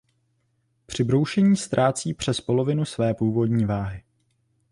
Při 0.85 1.03
broušení 1.03 1.57
ztrácí 1.57 2.13
přes 2.13 2.41
polovinu 2.41 2.85
své 2.85 3.13
původní 3.13 3.65
váhy. 3.65 4.03